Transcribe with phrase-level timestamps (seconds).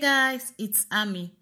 [0.00, 1.34] guys, it's Ami.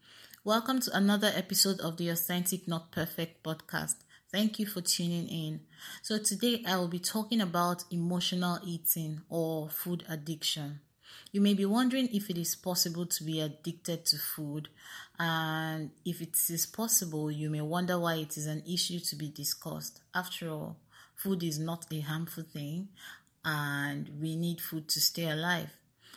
[0.43, 3.95] Welcome to another episode of the Authentic Not Perfect podcast.
[4.33, 5.61] Thank you for tuning in.
[6.03, 10.81] So, today I will be talking about emotional eating or food addiction.
[11.31, 14.71] You may be wondering if it is possible to be addicted to food,
[15.21, 19.29] and if it is possible, you may wonder why it is an issue to be
[19.29, 20.01] discussed.
[20.13, 20.79] After all,
[21.15, 22.89] food is not a harmful thing,
[23.45, 25.71] and we need food to stay alive.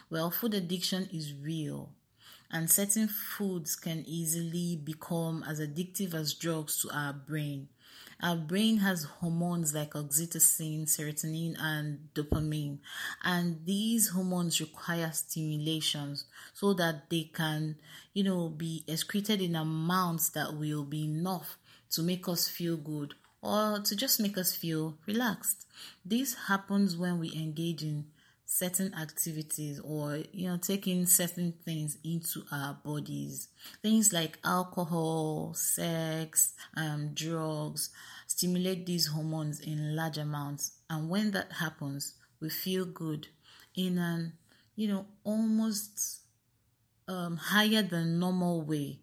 [0.09, 1.91] Well, food addiction is real
[2.51, 7.69] and certain foods can easily become as addictive as drugs to our brain.
[8.21, 12.77] Our brain has hormones like oxytocin, serotonin, and dopamine,
[13.23, 17.77] and these hormones require stimulations so that they can,
[18.13, 21.57] you know, be excreted in amounts that will be enough
[21.91, 25.65] to make us feel good or to just make us feel relaxed.
[26.05, 28.05] This happens when we engage in
[28.53, 33.47] certain activities or you know taking certain things into our bodies.
[33.81, 37.91] Things like alcohol sex um, drugs
[38.27, 40.73] stimulate these hormones in large amounts.
[40.89, 43.27] And when that happens we feel good
[43.73, 44.33] in an
[44.75, 46.19] you know almost
[47.07, 48.99] um, higher than normal way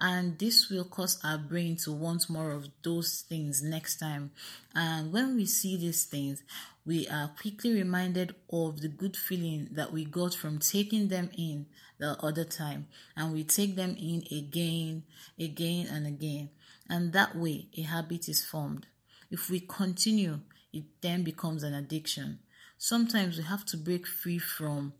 [0.00, 4.30] and this will cause our brain to want more of those things next time.
[4.74, 6.42] And when we see these things,
[6.86, 11.66] we are quickly reminded of the good feeling that we got from taking them in
[11.98, 15.02] the other time, and we take them in again,
[15.38, 16.50] again, and again.
[16.88, 18.86] And that way, a habit is formed.
[19.30, 20.40] If we continue,
[20.72, 22.38] it then becomes an addiction.
[22.78, 24.92] Sometimes we have to break free from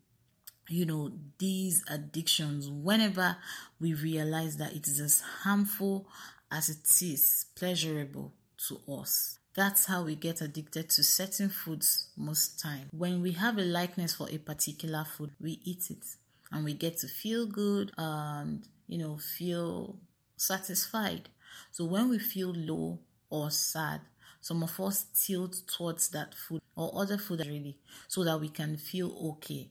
[0.69, 3.36] you know, these addictions whenever
[3.80, 6.06] we realize that it is as harmful
[6.50, 8.33] as it is pleasurable
[8.69, 9.39] to us.
[9.55, 12.89] That's how we get addicted to certain foods most time.
[12.92, 16.05] When we have a likeness for a particular food, we eat it
[16.52, 19.96] and we get to feel good and, you know, feel
[20.36, 21.28] satisfied.
[21.73, 24.01] So when we feel low or sad,
[24.40, 27.77] some of us tilt towards that food or other food really
[28.07, 29.70] so that we can feel okay.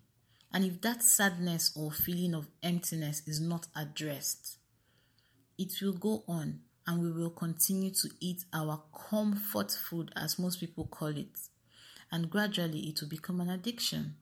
[0.51, 4.57] And if that sadness or feeling of emptiness is not addressed,
[5.57, 10.59] it will go on and we will continue to eat our comfort food, as most
[10.59, 11.37] people call it.
[12.11, 14.15] And gradually it will become an addiction.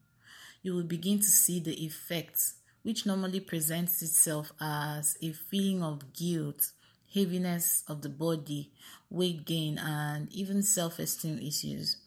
[0.64, 6.12] You will begin to see the effects, which normally presents itself as a feeling of
[6.14, 6.72] guilt,
[7.14, 8.72] heaviness of the body,
[9.12, 11.98] weight gain, and even self esteem issues.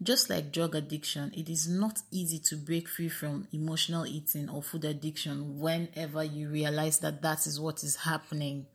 [0.00, 4.62] Just like drug addiction, it is not easy to break free from emotional eating or
[4.62, 8.66] food addiction whenever you realize that that is what is happening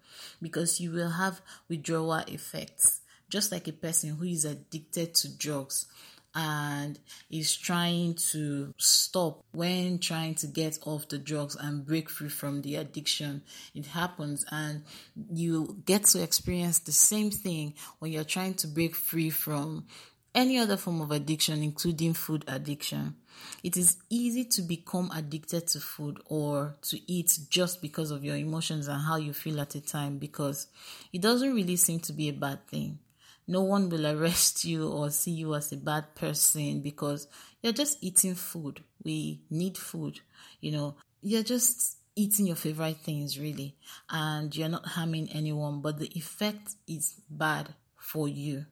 [0.42, 3.02] because you will have withdrawal effects.
[3.30, 5.86] Just like a person who is addicted to drugs
[6.34, 7.00] and
[7.32, 12.62] is trying to stop when trying to get off the drugs and break free from
[12.62, 13.42] the addiction.
[13.74, 14.84] It happens, and
[15.32, 19.88] you get to experience the same thing when you're trying to break free from
[20.38, 23.16] any other form of addiction, including food addiction.
[23.64, 28.36] It is easy to become addicted to food or to eat just because of your
[28.36, 30.68] emotions and how you feel at a time because
[31.12, 33.00] it doesn't really seem to be a bad thing.
[33.48, 37.28] No one will arrest you or see you as a bad person because
[37.64, 38.84] you're just eating food.
[39.04, 40.20] We need food,
[40.62, 43.76] you know, you're just eating your favorite things really
[44.10, 48.66] and you're not harming anyone, but the effect is bad for you.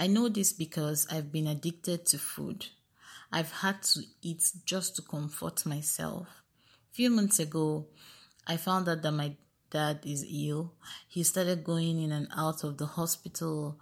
[0.00, 2.64] I know this because I've been addicted to food.
[3.30, 6.26] I've had to eat just to comfort myself.
[6.90, 7.84] A few months ago,
[8.46, 9.36] I found out that my
[9.68, 10.72] dad is ill.
[11.06, 13.78] He started going in and out of the hospital.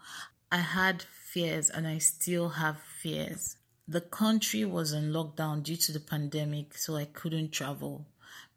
[0.51, 3.57] I had fears and I still have fears.
[3.87, 8.09] The country was on lockdown due to the pandemic, so I couldn't travel.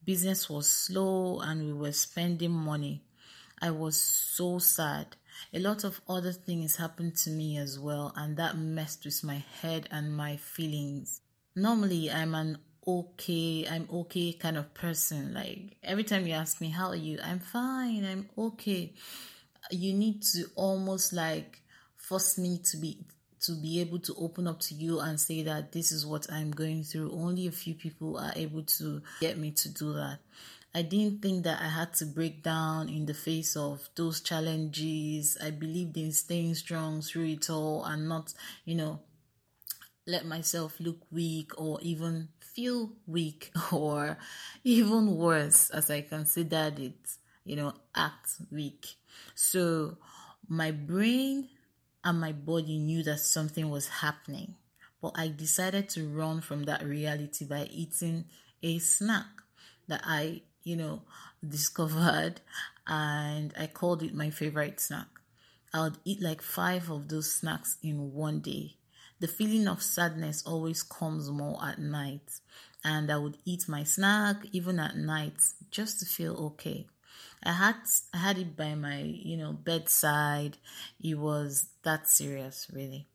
[0.04, 3.04] Business was slow and we were spending money.
[3.62, 5.16] I was so sad
[5.54, 9.44] a lot of other things happened to me as well, and that messed with my
[9.62, 11.22] head and my feelings.
[11.56, 12.58] Normally, I'm an
[12.88, 15.34] okay, I'm okay kind of person.
[15.34, 17.20] Like every time you ask me, How are you?
[17.24, 18.94] I'm fine, I'm okay.
[19.70, 21.62] You need to almost like
[21.98, 22.98] force me to be
[23.42, 26.52] to be able to open up to you and say that this is what I'm
[26.52, 27.12] going through.
[27.12, 30.20] Only a few people are able to get me to do that.
[30.74, 35.38] I didn't think that I had to break down in the face of those challenges.
[35.44, 38.34] I believed in staying strong through it all and not,
[38.64, 39.00] you know,
[40.08, 44.18] let myself look weak or even feel weak or
[44.64, 48.96] even worse as I considered it, you know, act weak.
[49.36, 49.98] So
[50.48, 51.50] my brain
[52.04, 54.56] and my body knew that something was happening,
[55.02, 58.26] but I decided to run from that reality by eating
[58.64, 59.26] a snack
[59.88, 61.02] that I, you know,
[61.48, 62.42] discovered
[62.88, 65.08] and I called it my favorite snack.
[65.74, 68.76] I would eat like five of those snacks in one day.
[69.20, 72.40] The feeling of sadness always comes more at night,
[72.84, 75.36] and I would eat my snack even at night
[75.70, 76.88] just to feel okay.
[77.44, 77.76] I had
[78.14, 80.58] I had it by my you know bedside.
[81.02, 83.08] It was that serious, really.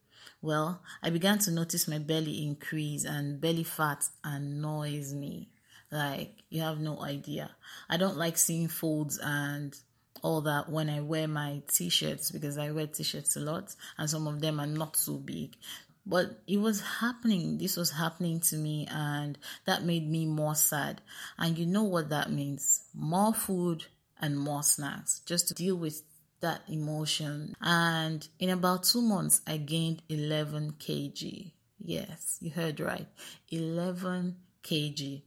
[0.43, 5.49] Well, I began to notice my belly increase and belly fat annoys me.
[5.91, 7.51] Like you have no idea.
[7.89, 9.77] I don't like seeing folds and
[10.23, 14.27] all that when I wear my t-shirts because I wear t-shirts a lot and some
[14.27, 15.57] of them are not so big.
[16.05, 17.59] But it was happening.
[17.59, 21.01] This was happening to me and that made me more sad.
[21.37, 22.83] And you know what that means?
[22.95, 23.85] More food
[24.21, 26.03] and more snacks just to deal with
[26.41, 27.55] that emotion.
[27.61, 31.53] And in about two months, I gained 11 kg.
[31.79, 33.09] Yes, you heard right.
[33.51, 35.23] 11 kg.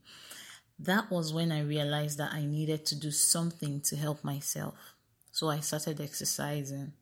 [0.82, 4.94] That was when I realized that I needed to do something to help myself.
[5.30, 6.94] So I started exercising.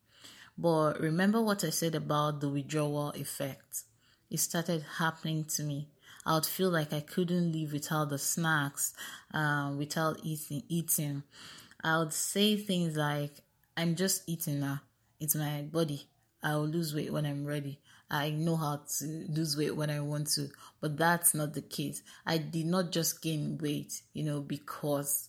[0.56, 3.84] But remember what I said about the withdrawal effect?
[4.30, 5.90] It started happening to me.
[6.26, 8.94] I would feel like I couldn't live without the snacks,
[9.32, 10.64] uh, without eating.
[10.68, 11.22] Eating,
[11.82, 13.44] I would say things like,
[13.76, 14.80] "I'm just eating now.
[15.20, 16.08] It's my body.
[16.42, 17.78] I will lose weight when I'm ready.
[18.10, 20.50] I know how to lose weight when I want to."
[20.80, 22.02] But that's not the case.
[22.26, 25.28] I did not just gain weight, you know, because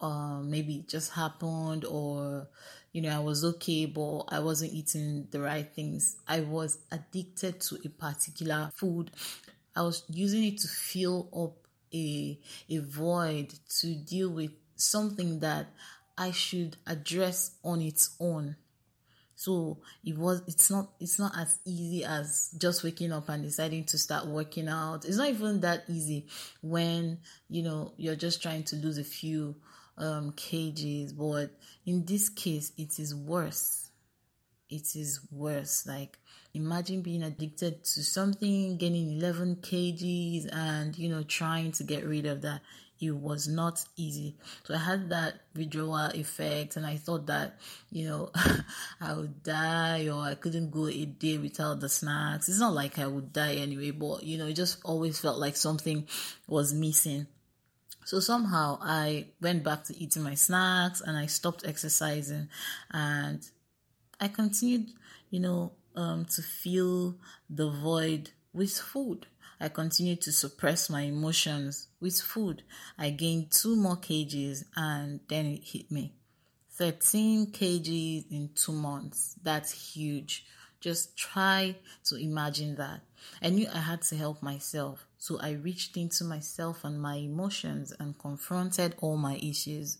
[0.00, 2.48] uh, maybe it just happened or
[2.92, 7.60] you know i was okay but i wasn't eating the right things i was addicted
[7.60, 9.10] to a particular food
[9.74, 12.38] i was using it to fill up a
[12.68, 15.66] a void to deal with something that
[16.18, 18.56] i should address on its own
[19.36, 23.84] so it was it's not it's not as easy as just waking up and deciding
[23.84, 26.26] to start working out it's not even that easy
[26.62, 27.18] when
[27.48, 29.54] you know you're just trying to lose a few
[29.98, 31.50] um, kgs, but
[31.84, 33.90] in this case, it is worse.
[34.68, 35.86] It is worse.
[35.86, 36.18] Like,
[36.54, 42.26] imagine being addicted to something, gaining 11 kgs, and you know, trying to get rid
[42.26, 42.60] of that.
[43.00, 44.36] It was not easy.
[44.64, 47.58] So I had that withdrawal effect, and I thought that,
[47.90, 48.30] you know,
[49.00, 52.48] I would die or I couldn't go a day without the snacks.
[52.48, 55.56] It's not like I would die anyway, but you know, it just always felt like
[55.56, 56.06] something
[56.46, 57.26] was missing.
[58.06, 62.48] So somehow I went back to eating my snacks and I stopped exercising
[62.92, 63.42] and
[64.20, 64.90] I continued,
[65.28, 67.16] you know, um, to fill
[67.50, 69.26] the void with food.
[69.60, 72.62] I continued to suppress my emotions with food.
[72.98, 76.12] I gained two more kgs and then it hit me.
[76.72, 79.36] 13 kgs in two months.
[79.42, 80.44] That's huge.
[80.80, 83.00] Just try to imagine that.
[83.40, 85.06] I knew I had to help myself.
[85.18, 89.98] So I reached into myself and my emotions and confronted all my issues.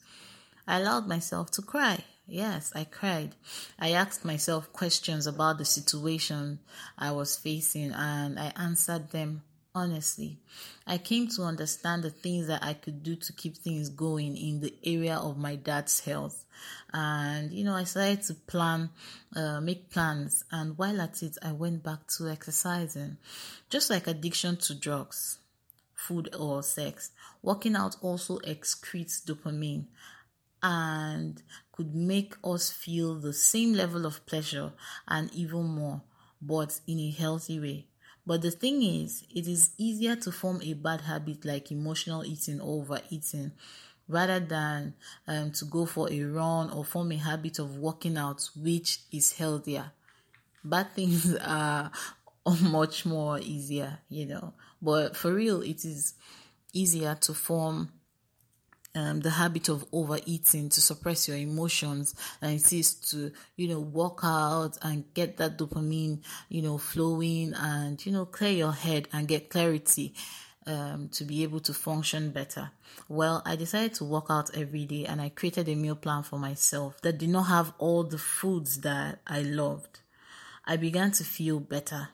[0.67, 2.05] I allowed myself to cry.
[2.26, 3.37] Yes, I cried.
[3.78, 6.58] I asked myself questions about the situation
[6.99, 9.43] I was facing and I answered them
[9.76, 10.38] honestly.
[10.87, 14.61] I came to understand the things that I could do to keep things going in
[14.61, 16.46] the area of my dad's health.
[16.93, 18.88] And, you know, I started to plan,
[19.37, 20.44] uh, make plans.
[20.50, 23.18] And while at it, I went back to exercising.
[23.68, 25.38] Just like addiction to drugs,
[25.95, 27.11] food, or sex,
[27.42, 29.85] working out also excretes dopamine
[30.62, 31.42] and
[31.76, 34.73] could make us feel the same level of pleasure
[35.06, 36.02] and even more,
[36.40, 37.87] but in a healthy way.
[38.26, 42.61] But the thing is, it is easier to form a bad habit like emotional eating
[42.61, 43.52] or overeating
[44.09, 44.95] rather than
[45.26, 49.33] um, to go for a run or form a habit of working out, which is
[49.33, 49.92] healthier.
[50.64, 51.90] Bad things are
[52.62, 54.54] much more easier, you know.
[54.80, 56.14] But for real, it is
[56.73, 57.92] easier to form
[58.97, 63.81] um, the habit of overeating to suppress your emotions and it is to you know
[63.81, 69.07] work out and get that dopamine you know flowing and you know clear your head
[69.12, 70.15] and get clarity
[70.67, 72.71] um, to be able to function better.
[73.09, 76.38] Well, I decided to work out every day and I created a meal plan for
[76.38, 80.00] myself that did not have all the foods that I loved.
[80.65, 82.09] I began to feel better.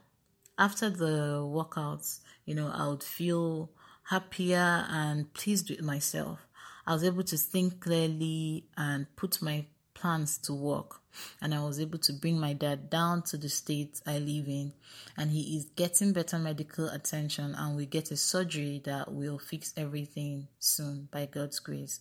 [0.59, 3.71] After the workouts, you know, I would feel
[4.05, 6.47] happier and pleased with myself.
[6.87, 11.01] I was able to think clearly and put my plans to work.
[11.41, 14.73] And I was able to bring my dad down to the state I live in.
[15.17, 19.75] And he is getting better medical attention, and we get a surgery that will fix
[19.77, 22.01] everything soon by God's grace.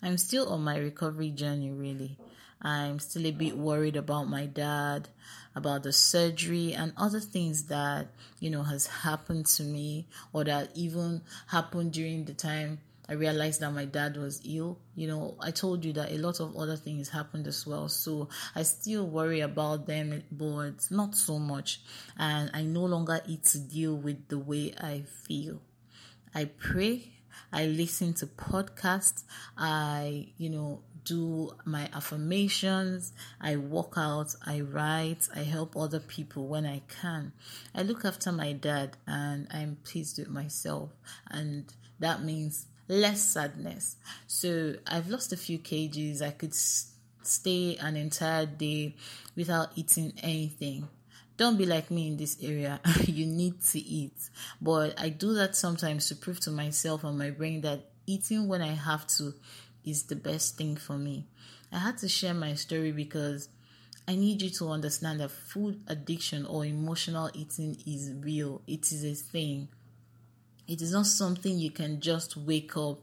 [0.00, 2.18] I'm still on my recovery journey, really.
[2.62, 5.08] I'm still a bit worried about my dad,
[5.54, 8.06] about the surgery and other things that,
[8.38, 12.78] you know, has happened to me or that even happened during the time
[13.12, 14.78] I realized that my dad was ill.
[14.94, 17.90] You know, I told you that a lot of other things happened as well.
[17.90, 21.82] So I still worry about them, but not so much.
[22.16, 25.60] And I no longer eat to deal with the way I feel.
[26.34, 27.12] I pray.
[27.52, 29.24] I listen to podcasts.
[29.58, 36.46] I, you know, do my affirmations, I walk out, I write, I help other people
[36.46, 37.32] when I can.
[37.74, 40.90] I look after my dad and I'm pleased with myself,
[41.28, 43.96] and that means less sadness.
[44.26, 46.22] So I've lost a few kgs.
[46.22, 48.96] I could stay an entire day
[49.36, 50.88] without eating anything.
[51.36, 52.80] Don't be like me in this area.
[53.04, 54.30] you need to eat.
[54.60, 58.62] But I do that sometimes to prove to myself and my brain that eating when
[58.62, 59.34] I have to
[59.84, 61.26] is the best thing for me.
[61.72, 63.48] I had to share my story because
[64.06, 68.60] I need you to understand that food addiction or emotional eating is real.
[68.66, 69.68] It is a thing.
[70.72, 73.00] It is not something you can just wake up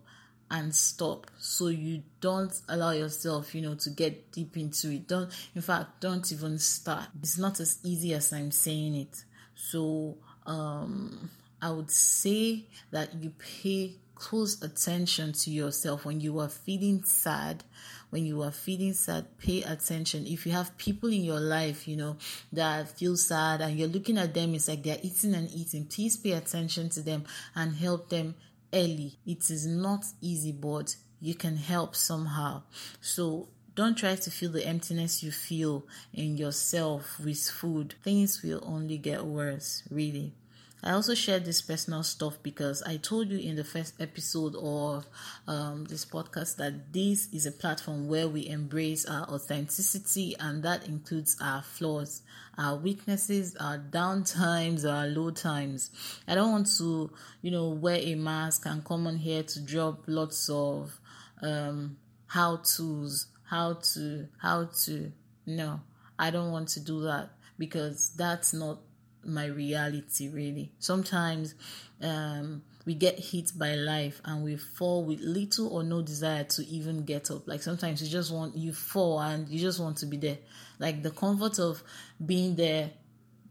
[0.50, 1.28] and stop.
[1.38, 5.08] So you don't allow yourself, you know, to get deep into it.
[5.08, 7.10] Don't, in fact, don't even start.
[7.22, 9.24] It's not as easy as I'm saying it.
[9.54, 11.30] So, um,
[11.62, 17.64] I would say that you pay close attention to yourself when you are feeling sad
[18.10, 21.96] when you are feeling sad pay attention if you have people in your life you
[21.96, 22.18] know
[22.52, 26.18] that feel sad and you're looking at them it's like they're eating and eating please
[26.18, 27.24] pay attention to them
[27.56, 28.36] and help them
[28.74, 32.62] early it is not easy but you can help somehow
[33.00, 33.48] so
[33.80, 37.96] don't try to feel the emptiness you feel in yourself with food.
[38.04, 40.34] Things will only get worse, really.
[40.82, 45.06] I also shared this personal stuff because I told you in the first episode of
[45.46, 50.88] um, this podcast that this is a platform where we embrace our authenticity, and that
[50.88, 52.22] includes our flaws,
[52.58, 55.90] our weaknesses, our down times, our low times.
[56.28, 60.04] I don't want to, you know, wear a mask and come on here to drop
[60.08, 60.98] lots of
[61.42, 65.12] um, how to's, how to, how to.
[65.46, 65.82] No,
[66.18, 68.80] I don't want to do that because that's not
[69.24, 70.72] my reality really.
[70.80, 71.56] Sometimes
[72.02, 76.66] um, we get hit by life and we fall with little or no desire to
[76.68, 77.48] even get up.
[77.48, 80.38] Like sometimes you just want you fall and you just want to be there.
[80.80, 81.84] Like the comfort of
[82.26, 82.92] being there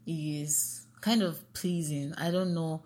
[0.05, 2.13] is kind of pleasing.
[2.17, 2.83] I don't know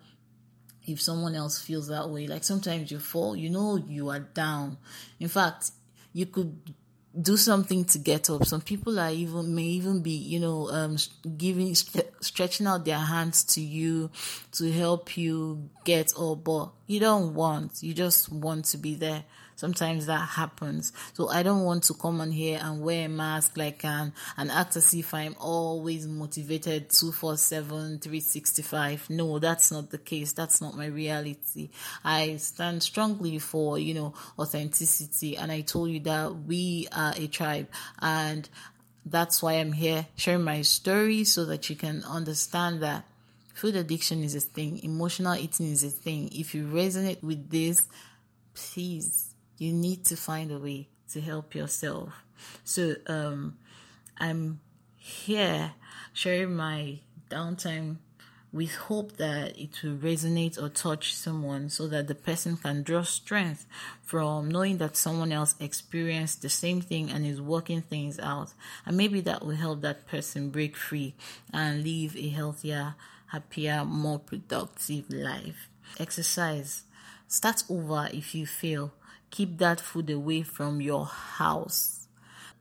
[0.86, 2.26] if someone else feels that way.
[2.26, 4.76] Like sometimes you fall you know you are down.
[5.18, 5.70] In fact
[6.12, 6.74] you could
[7.20, 8.44] do something to get up.
[8.44, 10.96] Some people are even may even be, you know, um,
[11.36, 14.10] giving stretching out their hands to you
[14.52, 17.82] to help you get up, but you don't want.
[17.82, 19.24] You just want to be there.
[19.56, 20.92] Sometimes that happens.
[21.14, 24.50] So I don't want to come on here and wear a mask like an and
[24.50, 29.10] act as if I'm always motivated 247, 365.
[29.10, 30.32] No, that's not the case.
[30.32, 31.70] That's not my reality.
[32.04, 35.36] I stand strongly for, you know, authenticity.
[35.36, 37.68] And I told you that we are a tribe
[38.00, 38.48] and
[39.06, 43.04] that's why I'm here sharing my story so that you can understand that
[43.54, 46.30] food addiction is a thing, emotional eating is a thing.
[46.32, 47.86] If you resonate with this,
[48.54, 52.24] please you need to find a way to help yourself.
[52.64, 53.56] So um,
[54.18, 54.60] I'm
[54.96, 55.72] here
[56.12, 57.96] sharing my downtime
[58.54, 63.02] with hope that it will resonate or touch someone so that the person can draw
[63.02, 63.66] strength
[64.00, 68.54] from knowing that someone else experienced the same thing and is working things out.
[68.86, 71.16] And maybe that will help that person break free
[71.52, 72.94] and live a healthier,
[73.26, 75.68] happier, more productive life.
[75.98, 76.83] Exercise.
[77.28, 78.92] Start over if you fail
[79.34, 82.06] keep that food away from your house.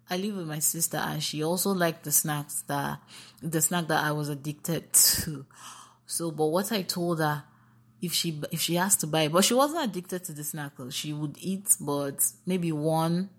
[0.09, 2.99] I live with my sister and she also liked the snacks that
[3.41, 5.45] the snack that I was addicted to.
[6.07, 7.43] So, but what I told her,
[8.01, 10.73] if she if she has to buy, but she wasn't addicted to the snack.
[10.89, 13.29] She would eat, but maybe one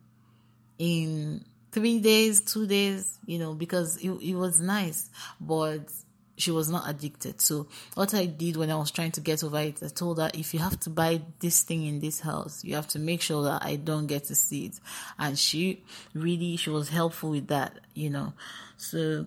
[0.78, 5.10] in three days, two days, you know, because it, it was nice.
[5.40, 5.92] But
[6.36, 7.40] she was not addicted.
[7.40, 10.30] So what I did when I was trying to get over it, I told her
[10.34, 13.42] if you have to buy this thing in this house, you have to make sure
[13.44, 14.80] that I don't get to see it.
[15.18, 18.32] And she really she was helpful with that, you know.
[18.76, 19.26] So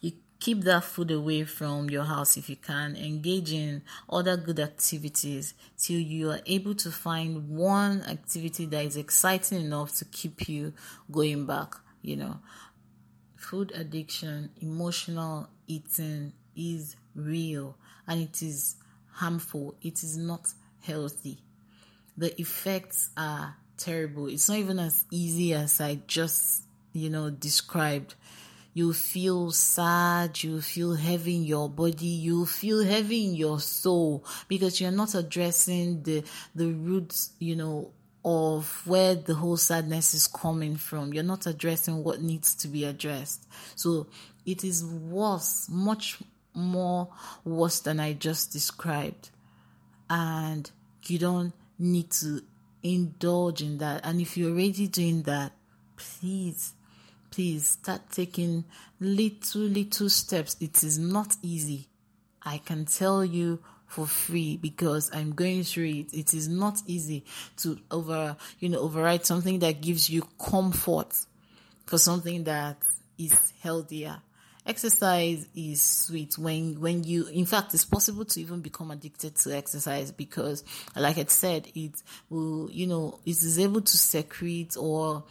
[0.00, 2.96] you keep that food away from your house if you can.
[2.96, 8.96] Engage in other good activities till you are able to find one activity that is
[8.96, 10.72] exciting enough to keep you
[11.10, 12.38] going back, you know
[13.42, 18.76] food addiction, emotional eating is real and it is
[19.12, 19.74] harmful.
[19.82, 21.38] It is not healthy.
[22.16, 24.28] The effects are terrible.
[24.28, 28.14] It's not even as easy as I just, you know, described.
[28.74, 34.24] you feel sad, you feel heavy in your body, you feel heavy in your soul
[34.48, 37.90] because you're not addressing the the roots, you know,
[38.24, 41.12] of where the whole sadness is coming from.
[41.12, 43.46] You're not addressing what needs to be addressed.
[43.74, 44.06] So
[44.46, 46.18] it is worse, much
[46.54, 47.08] more
[47.44, 49.30] worse than I just described.
[50.08, 50.70] And
[51.06, 52.42] you don't need to
[52.82, 54.04] indulge in that.
[54.04, 55.52] And if you're already doing that,
[55.96, 56.74] please,
[57.30, 58.64] please start taking
[59.00, 60.56] little, little steps.
[60.60, 61.88] It is not easy.
[62.42, 63.60] I can tell you
[63.92, 66.14] for free because I'm going through it.
[66.14, 67.24] It is not easy
[67.58, 71.14] to over, you know, override something that gives you comfort
[71.84, 72.78] for something that
[73.18, 74.22] is healthier.
[74.64, 79.54] Exercise is sweet when, when you, in fact, it's possible to even become addicted to
[79.54, 80.64] exercise because,
[80.96, 85.24] like I said, it will, you know, it is able to secrete or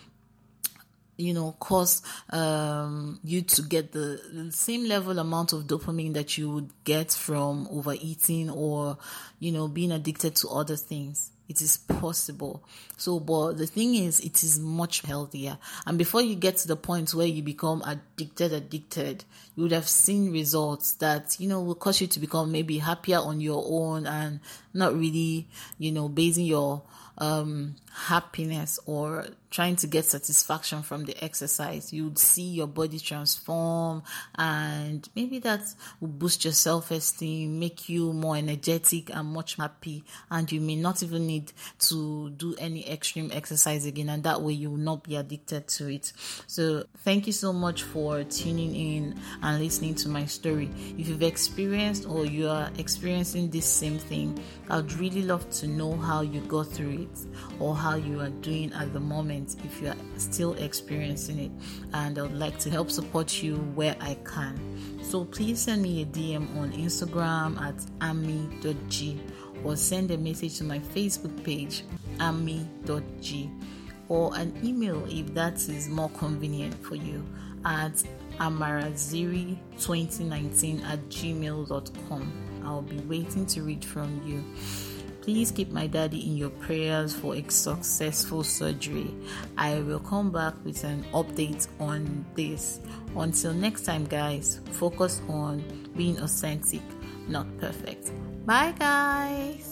[1.17, 6.37] you know cause um, you to get the, the, same level amount of dopamine that
[6.37, 8.97] you would get from overeating or
[9.39, 11.31] you know being addicted to other things.
[11.49, 12.63] It is possible.
[12.95, 15.57] So but the thing is it is much healthier.
[15.85, 19.25] And before you get to the point where you become addicted addicted
[19.55, 23.19] you would have seen results that you know will cause you to become maybe happier
[23.19, 24.39] on your own and
[24.73, 26.83] not really you know basing your
[27.17, 31.91] um, happiness or trying to get satisfaction from the exercise.
[31.91, 34.01] You would see your body transform,
[34.35, 35.61] and maybe that
[35.99, 40.03] will boost your self esteem, make you more energetic and much happy.
[40.31, 44.53] And you may not even need to do any extreme exercise again, and that way
[44.53, 46.13] you will not be addicted to it.
[46.47, 50.69] So, thank you so much for tuning in and listening to my story.
[50.97, 55.97] If you've experienced or you are experiencing this same thing, I'd really love to know
[55.97, 59.89] how you got through it or how you are doing at the moment if you
[59.89, 61.51] are still experiencing it.
[61.93, 64.59] And I would like to help support you where I can.
[65.03, 69.19] So please send me a DM on Instagram at ami.g
[69.63, 71.83] or send a message to my Facebook page,
[72.19, 73.51] ami.g,
[74.09, 77.23] or an email if that is more convenient for you
[77.65, 78.03] at
[78.39, 82.31] amaraziri2019 at gmail.com.
[82.63, 84.43] I'll be waiting to read from you.
[85.21, 89.13] Please keep my daddy in your prayers for a successful surgery.
[89.57, 92.79] I will come back with an update on this.
[93.15, 95.63] Until next time, guys, focus on
[95.95, 96.81] being authentic,
[97.27, 98.11] not perfect.
[98.45, 99.70] Bye, guys.